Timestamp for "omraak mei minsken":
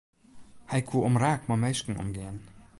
1.09-2.01